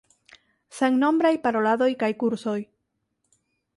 Sennombraj 0.77 1.33
paroladoj 1.45 1.91
kaj 2.05 2.11
kursoj. 2.25 2.59